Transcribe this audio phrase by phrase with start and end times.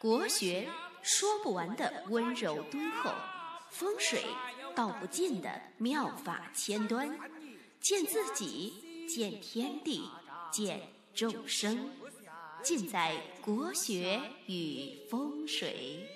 [0.00, 0.66] 国学
[1.02, 3.12] 说不完的温柔敦厚，
[3.70, 4.24] 风水
[4.74, 7.08] 道不尽的妙法千端，
[7.80, 10.02] 见自己，见天地，
[10.50, 10.80] 见
[11.14, 11.90] 众生，
[12.60, 16.08] 尽在国学与风水。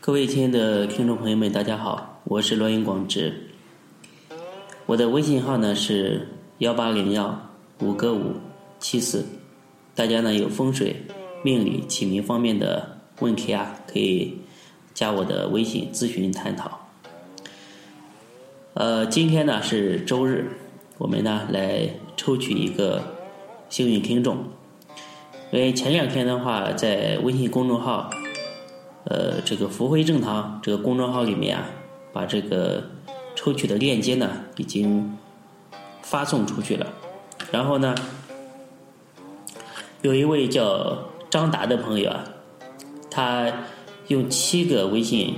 [0.00, 3.57] 各位亲爱的听众朋友们，大家好，我是罗云广志。
[4.88, 6.26] 我的微信号呢是
[6.60, 7.38] 幺八零幺
[7.80, 8.32] 五个五
[8.80, 9.22] 七四，
[9.94, 10.96] 大家呢有风水、
[11.42, 14.38] 命理、起名方面的问题啊，可以
[14.94, 16.88] 加我的微信咨询探讨。
[18.72, 20.52] 呃，今天呢是周日，
[20.96, 23.02] 我们呢来抽取一个
[23.68, 24.38] 幸运听众。
[25.52, 28.08] 因为前两天的话，在微信公众号。
[29.04, 31.66] 呃，这个福辉正堂这个公众号里面啊，
[32.12, 32.84] 把这个
[33.38, 35.16] 抽取的链接呢已经
[36.02, 36.92] 发送出去了。
[37.52, 37.94] 然后呢，
[40.02, 42.24] 有一位叫张达的朋友啊，
[43.08, 43.52] 他
[44.08, 45.36] 用七个微信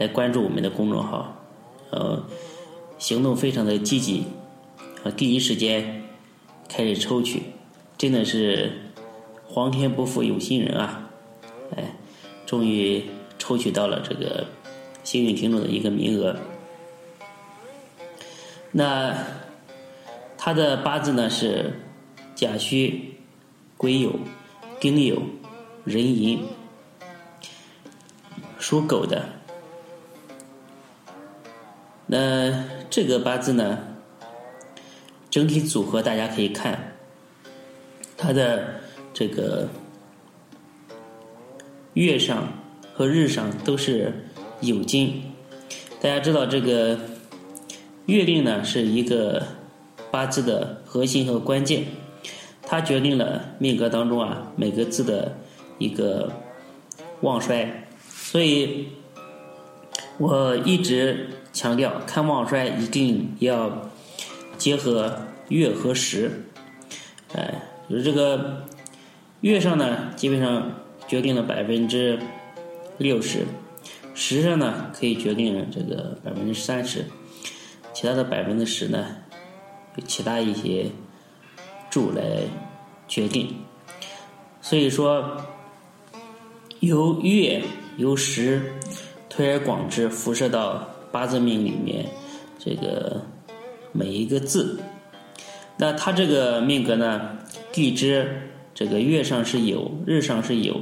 [0.00, 1.32] 来关注我们的公众号，
[1.90, 2.24] 呃，
[2.98, 4.24] 行动非常的积极，
[5.04, 6.02] 啊，第一时间
[6.68, 7.44] 开始抽取，
[7.96, 8.72] 真的是
[9.46, 11.08] 皇天不负有心人啊，
[11.76, 11.94] 哎。
[12.44, 13.04] 终于
[13.38, 14.44] 抽取到了这个
[15.04, 16.36] 幸运听众的一个名额。
[18.72, 19.16] 那
[20.36, 21.72] 他的八字呢是
[22.34, 23.14] 甲戌、
[23.76, 24.12] 癸酉、
[24.80, 25.20] 丁酉、
[25.84, 26.40] 壬寅，
[28.58, 29.28] 属狗的。
[32.06, 33.78] 那这个八字呢，
[35.30, 36.96] 整体组合大家可以看，
[38.16, 38.80] 他的
[39.14, 39.68] 这个。
[41.94, 42.48] 月上
[42.94, 44.10] 和日上都是
[44.62, 45.22] 酉金，
[46.00, 46.98] 大家知道这个
[48.06, 49.42] 月令呢是一个
[50.10, 51.84] 八字的核心和关键，
[52.62, 55.36] 它决定了命格当中啊每个字的
[55.78, 56.32] 一个
[57.20, 58.88] 旺衰，所以
[60.18, 63.90] 我一直强调看旺衰一定要
[64.56, 66.44] 结合月和时，
[67.34, 68.64] 哎，就是这个
[69.40, 70.70] 月上呢基本上。
[71.08, 72.18] 决定了百分之
[72.96, 73.40] 六十，
[74.14, 77.04] 时上呢可以决定这个百分之三十，
[77.92, 79.16] 其他的百分之十呢，
[79.96, 80.86] 有其他一些
[81.90, 82.22] 柱来
[83.06, 83.54] 决定。
[84.60, 85.36] 所以说，
[86.80, 87.62] 由月
[87.96, 88.72] 由时
[89.28, 92.06] 推而广之，辐射到八字命里面，
[92.58, 93.20] 这个
[93.92, 94.80] 每一个字。
[95.76, 97.38] 那他这个命格呢，
[97.72, 100.74] 地支这个月上是酉，日上是酉。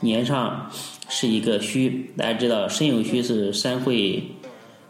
[0.00, 0.70] 年上
[1.08, 4.22] 是一个戌，大家知道申酉戌是三会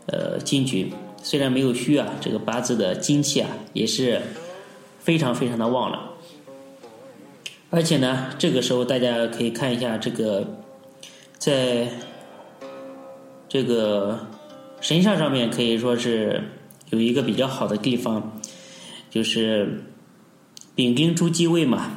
[0.04, 0.92] 呃金局，
[1.28, 4.22] 虽然没有虚啊，这个八字的金气啊也是
[4.98, 6.14] 非常非常的旺了。
[7.68, 10.46] 而且呢，这个时候大家可以看一下这个，
[11.36, 11.90] 在
[13.46, 14.26] 这个
[14.80, 16.44] 神像上面可以说是
[16.88, 18.40] 有一个比较好的地方，
[19.10, 19.84] 就是
[20.74, 21.90] 丙丁朱鸡位嘛，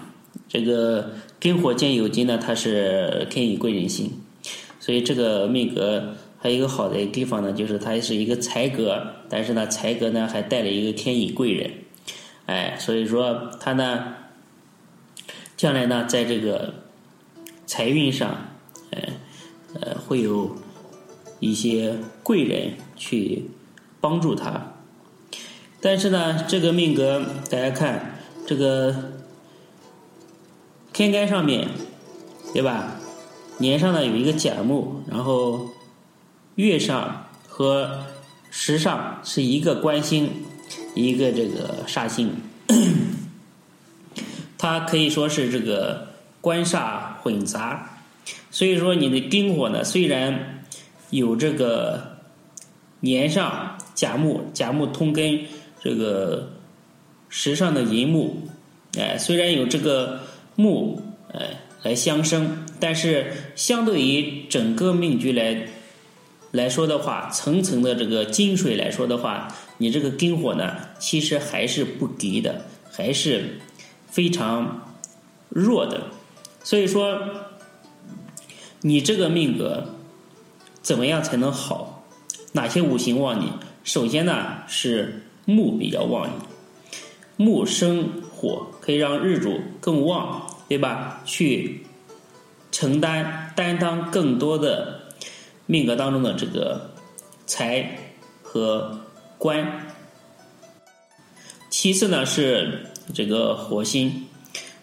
[0.50, 1.12] 这个。
[1.40, 4.12] 丁火见酉金呢，它是天乙贵人星，
[4.80, 11.72] 所以这个命格还有一个好的地方呢，就是它是一个财格，但是呢，财格呢还带了一个天乙贵人，
[12.48, 14.16] 哎，所以说他呢，
[15.56, 16.74] 将来呢，在这个
[17.68, 18.36] 财运上，
[18.90, 19.10] 哎
[19.80, 20.56] 呃，会有
[21.40, 23.46] 一些贵人去
[24.02, 24.74] 帮助他，
[25.80, 28.96] 但是呢，这个命格大家看这个。
[30.94, 31.70] 天干上面，
[32.54, 33.00] 对吧？
[33.60, 35.70] 年上呢有一个甲木，然后
[36.56, 38.06] 月上和
[38.50, 40.30] 时上是一个官星，
[40.96, 42.32] 一个这个煞星，
[44.58, 46.08] 它可以说是这个
[46.42, 48.00] 官煞混杂。
[48.50, 50.64] 所以说你的丁火呢，虽然
[51.10, 52.18] 有这个
[53.00, 55.40] 年上甲木，甲木通根
[55.82, 56.52] 这个
[57.30, 58.48] 时上的寅木，
[58.98, 60.20] 哎，虽然有这个。
[60.58, 61.02] 木，
[61.32, 61.42] 呃，
[61.82, 65.66] 来相生，但是相对于整个命局来
[66.52, 73.60] 来说的话，层层的这个金水来说的话，你这个根火呢，其实还是不敌的，还是
[74.08, 74.94] 非常
[75.50, 76.08] 弱的。
[76.64, 77.20] 所以说，
[78.82, 79.96] 你这个命格
[80.82, 82.06] 怎么样才能好？
[82.54, 83.52] 哪些五行旺你？
[83.84, 90.48] 首先呢，是木比较旺你，木生火，可以让日主更旺。
[90.72, 91.22] 对吧？
[91.26, 91.86] 去
[92.72, 95.01] 承担、担当更多的
[95.72, 96.92] 命格当中的这个
[97.46, 97.98] 财
[98.44, 99.00] 和
[99.38, 99.88] 官。
[101.70, 104.28] 其次呢是这个火星，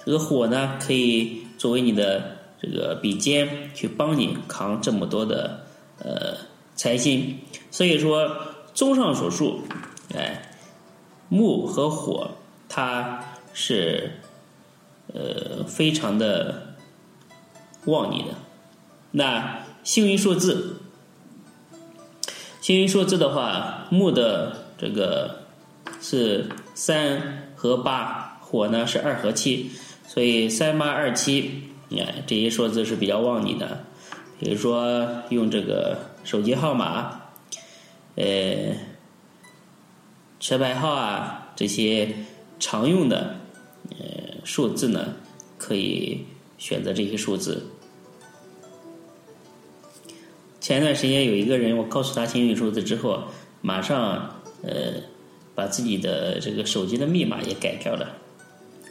[0.07, 5.63] 这个火呢可以作为你的这个比肩，去帮你扛这么多的
[5.99, 6.39] 呃
[6.75, 7.39] 财星。
[7.71, 8.35] 所以说，
[8.73, 9.61] 综上所述，
[10.15, 10.41] 哎，
[11.29, 12.31] 木和火
[12.67, 14.11] 它是
[15.13, 16.75] 呃非常的
[17.85, 18.29] 旺你的。
[19.11, 20.77] 那幸运数字，
[22.61, 25.45] 幸运数字的话，木的这个
[25.99, 29.71] 是三和八，火呢是二和七，
[30.07, 33.83] 所以三八二七，哎，这些数字是比较旺你的。
[34.39, 37.23] 比如说用这个手机号码，
[38.17, 38.75] 呃，
[40.39, 42.15] 车牌号啊，这些
[42.61, 43.37] 常用的
[43.93, 43.97] 呃
[44.45, 45.15] 数字呢，
[45.57, 46.27] 可以
[46.59, 47.65] 选择这些数字。
[50.69, 53.23] 前一段时间有一个人，我告诉他幸运数字之后，
[53.63, 55.01] 马上呃
[55.55, 58.07] 把自己的这个手机的密码也改掉了，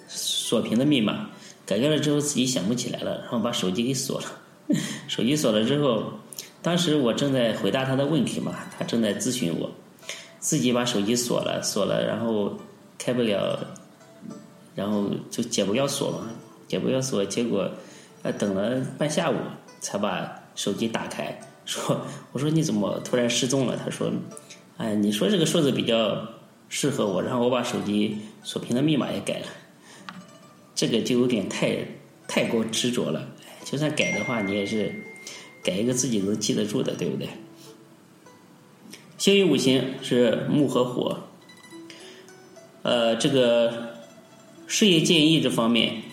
[0.08, 1.30] 锁屏的密码
[1.68, 4.26] 改掉了之后，自己想不起来了，然后把手机给锁了。
[5.08, 6.14] 手机锁了之后，
[6.64, 9.70] 当时我正在回答他的问题嘛，他正在咨询我，
[10.40, 12.58] 自己把手机锁了，锁了，然后
[12.98, 13.60] 开不了，
[14.74, 16.28] 然后就解不了锁嘛，
[16.68, 17.70] 解不了锁，结果
[18.24, 19.36] 呃等了半下午
[19.80, 21.40] 才把手机打开。
[21.68, 23.78] 说，我说你怎么突然失踪了？
[23.78, 24.10] 他说，
[24.78, 26.26] 哎，你说这个数字比较
[26.70, 29.48] 适合我，然后我把手机锁屏的密码也改了，
[30.74, 31.78] 这个就有点太
[32.26, 33.28] 太过执着了。
[33.66, 35.04] 就算改的话，你也是
[35.62, 37.28] 改一个自己能记得住的，对不对？
[39.18, 41.24] 星运五行是木和火，
[42.84, 43.90] 呃，这个
[44.68, 46.04] 事业建议这方面。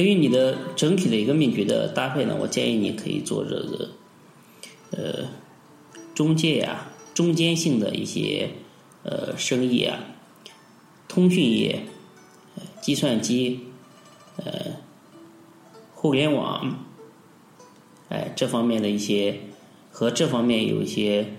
[0.00, 3.90] 根据你的整体的一个命局的搭配呢，我建议你可以做这个，
[4.92, 5.28] 呃，
[6.14, 8.48] 中介呀、中间性的一些
[9.02, 9.98] 呃生意啊，
[11.06, 11.82] 通讯业、
[12.80, 13.60] 计算机、
[14.36, 14.76] 呃，
[15.92, 16.86] 互联网，
[18.08, 19.38] 哎，这方面的一些
[19.90, 21.34] 和这方面有一些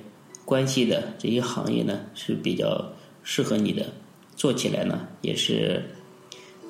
[0.45, 2.93] 关系的这些行业呢，是比较
[3.23, 3.87] 适合你的，
[4.35, 5.83] 做起来呢也是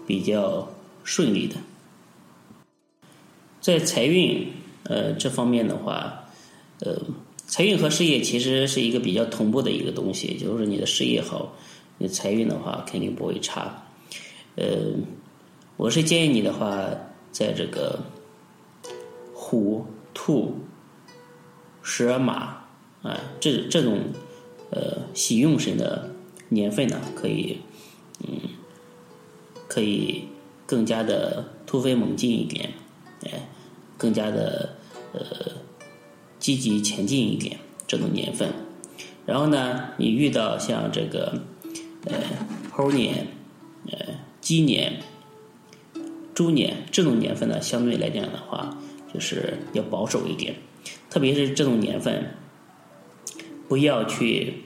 [0.07, 0.71] 比较
[1.03, 1.57] 顺利的。
[3.61, 4.51] 在财运
[4.83, 6.25] 呃这方面的话，
[6.79, 6.99] 呃，
[7.45, 11.55] 财运和事业其实是一个比较同步的一个东西，就是你的事业好，
[11.99, 13.85] 你财运的话肯定不会差。
[14.55, 14.65] 呃，
[15.77, 16.89] 我是建议你的话，
[17.31, 17.99] 在这个
[19.33, 20.55] 虎、兔、
[21.83, 22.65] 蛇、马
[23.03, 23.99] 啊这这种
[24.71, 26.09] 呃喜用神的
[26.49, 27.59] 年份呢，可以
[28.23, 28.39] 嗯
[29.67, 30.23] 可以
[30.65, 32.73] 更加的突飞猛进一点。
[33.25, 33.47] 哎，
[33.97, 34.77] 更加的
[35.13, 35.21] 呃
[36.39, 38.51] 积极前进一点这种年份，
[39.25, 41.41] 然后呢，你遇到像这个
[42.05, 42.13] 呃
[42.71, 43.27] 猴年、
[43.91, 43.97] 呃
[44.39, 45.01] 鸡年、
[46.33, 48.75] 猪年这种年份呢，相对来讲的话，
[49.13, 50.55] 就是要保守一点，
[51.09, 52.35] 特别是这种年份，
[53.67, 54.63] 不要去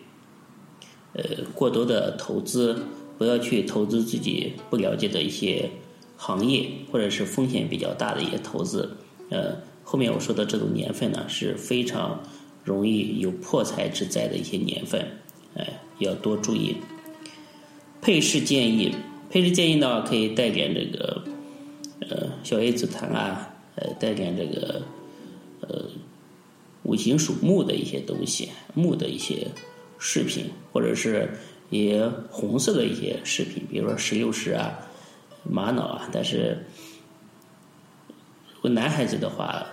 [1.13, 2.85] 呃过多的投资，
[3.17, 5.71] 不要去投资自己不了解的一些。
[6.17, 8.89] 行业或者是风险比较大的一些投资，
[9.29, 12.23] 呃，后面我说的这种年份呢是非常
[12.63, 15.05] 容易有破财之灾的一些年份，
[15.55, 16.77] 哎，要多注意。
[18.01, 18.95] 配饰建议，
[19.29, 21.23] 配饰建议呢可以带点这个
[21.99, 24.81] 呃小叶紫檀啊，呃，带点这个
[25.61, 25.83] 呃
[26.83, 29.47] 五行属木的一些东西，木的一些
[29.99, 31.29] 饰品，或者是
[31.71, 34.79] 也红色的一些饰品，比如说石榴石啊。
[35.47, 36.65] 玛瑙啊，但是
[38.55, 39.63] 如果男孩子的话，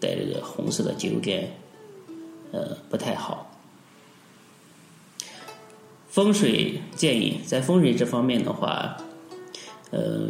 [0.00, 1.52] 戴这个红色的就有点
[2.50, 3.50] 呃不太好。
[6.08, 8.96] 风水建议，在风水这方面的话，
[9.90, 10.28] 呃，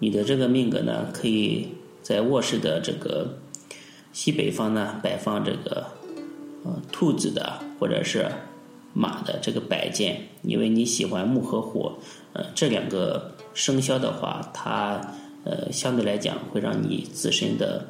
[0.00, 1.68] 你的这个命格呢，可以
[2.02, 3.38] 在卧室的这个
[4.12, 5.86] 西北方呢摆放这个
[6.64, 8.28] 呃兔子的或者是
[8.92, 11.98] 马的这个摆件，因为你喜欢木和火，
[12.32, 13.35] 呃，这两个。
[13.56, 15.00] 生肖的话，它
[15.44, 17.86] 呃相对来讲会让你自身的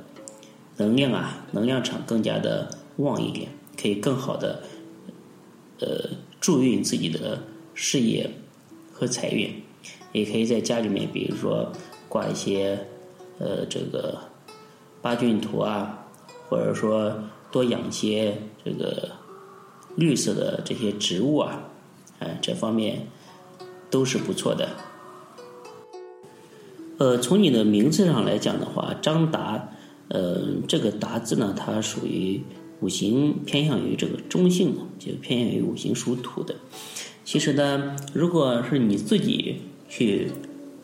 [0.76, 4.62] 能量啊能量场更加的旺一点，可以更好的
[5.80, 6.08] 呃
[6.40, 7.42] 助运自己的
[7.74, 8.30] 事业
[8.92, 9.52] 和财运。
[10.12, 11.70] 也可以在家里面，比如说
[12.08, 12.86] 挂一些
[13.38, 14.18] 呃这个
[15.02, 16.06] 八骏图啊，
[16.48, 17.12] 或者说
[17.50, 19.10] 多养些这个
[19.96, 21.60] 绿色的这些植物啊，
[22.20, 23.08] 哎这方面
[23.90, 24.70] 都是不错的。
[26.98, 29.68] 呃，从你的名字上来讲的话，张达，
[30.08, 32.42] 呃，这个达字呢，它属于
[32.80, 36.54] 五行偏向于这个中性的，就偏向于五行属土的。
[37.24, 40.30] 其实呢，如果是你自己去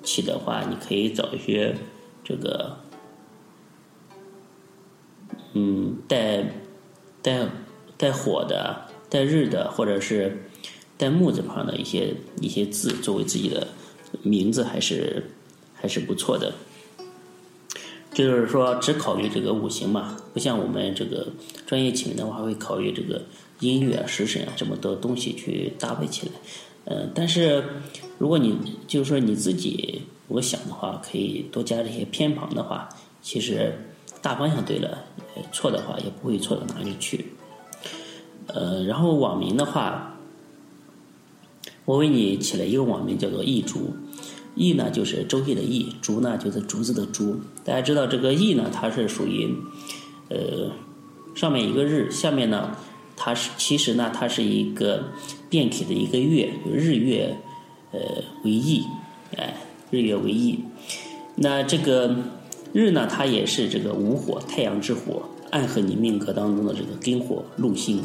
[0.02, 1.74] 起的话，你可以找一些
[2.22, 2.76] 这个，
[5.54, 6.52] 嗯，带
[7.22, 7.48] 带
[7.96, 10.42] 带火的、带日的，或者是
[10.98, 13.68] 带木字旁的一些一些字作为自己的
[14.22, 15.30] 名字，还是
[15.82, 16.54] 还是不错的。
[18.14, 21.26] 就是说，只考虑这个五行嘛，不像我们这个
[21.66, 23.22] 专业起名的话，会考虑这个
[23.60, 26.32] 音乐啊、时辰啊这么多东西去搭配起来。
[26.84, 27.64] 呃，但是
[28.18, 28.54] 如果你
[28.86, 32.88] 就是说你自己我想的话，可以多加这些偏旁的话，
[33.22, 33.72] 其实
[34.20, 35.04] 大方向对了，
[35.50, 37.32] 错的话也不会错到哪里去。
[38.48, 40.18] 呃，然后网名的话，
[41.86, 43.94] 我为你起了一个网名叫做“易竹”。
[44.54, 47.40] 易呢就是周易的易，竹呢就是竹子的竹。
[47.64, 49.54] 大家知道这个易呢，它是属于
[50.28, 50.70] 呃
[51.34, 52.76] 上面一个日，下面呢
[53.16, 55.04] 它是其实呢它是一个
[55.48, 57.36] 变体的一个月，日月
[57.92, 58.00] 呃
[58.44, 58.84] 为易，
[59.36, 59.56] 哎
[59.90, 60.58] 日月为易。
[61.36, 62.14] 那这个
[62.74, 68.02] 日呢，它也是这个午火，太阳之火，暗合你命格当中的这个根火禄星。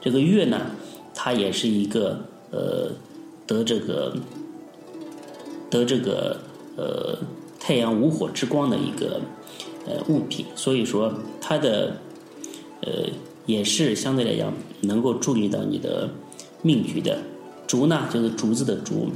[0.00, 0.70] 这个月呢，
[1.14, 2.92] 它也是一个呃
[3.46, 4.16] 得这个。
[5.72, 6.38] 得这个
[6.76, 7.18] 呃
[7.58, 9.22] 太阳无火之光的一个
[9.86, 11.10] 呃物品，所以说
[11.40, 11.96] 它的
[12.82, 13.08] 呃
[13.46, 14.52] 也是相对来讲
[14.82, 16.10] 能够注意到你的
[16.60, 17.16] 命局的。
[17.66, 19.08] 竹呢就是竹子的竹，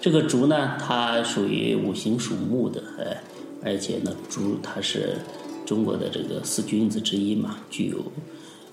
[0.00, 3.22] 这个竹呢它属于五行属木的，哎，
[3.62, 5.16] 而且呢竹它是
[5.64, 7.98] 中国的这个四君子之一嘛，具有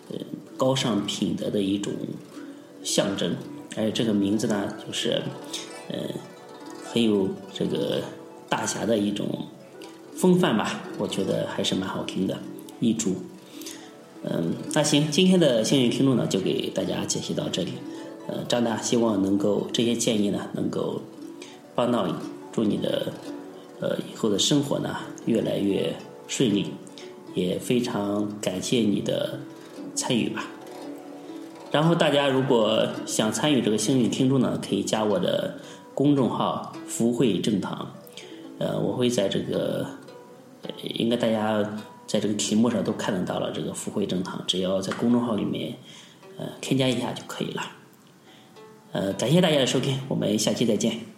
[0.09, 0.17] 呃
[0.57, 1.93] 高尚品德的一种
[2.81, 3.35] 象征。
[3.75, 5.21] 哎，这个名字呢就是
[5.91, 5.99] 嗯。
[6.91, 8.01] 很有这个
[8.49, 9.27] 大侠的一种
[10.15, 12.37] 风范吧，我觉得还是蛮好听的。
[12.79, 13.15] 一株，
[14.23, 17.73] 嗯，那行，今天的幸运听众呢，就给大家解析到这里。
[18.27, 21.01] 呃，张大希望能够这些建议呢，能够
[21.73, 22.13] 帮到你，
[22.51, 23.11] 祝你的
[23.79, 25.95] 呃以后的生活呢越来越
[26.27, 26.67] 顺利，
[27.33, 29.39] 也非常感谢你的
[29.95, 30.45] 参与吧。
[31.71, 35.55] 然后大家如果想参与这个幸运听众呢，可以加我的。
[35.97, 37.91] 公众号“福慧正堂”，
[38.59, 39.83] 呃，我会在这个，
[40.83, 41.63] 应该大家
[42.05, 43.51] 在这个题目上都看得到了。
[43.51, 45.75] 这个“福慧正堂”，只要在公众号里面，
[46.37, 47.63] 呃，添加一下就可以了。
[48.91, 51.16] 呃，感谢大家的收听，我们下期再见。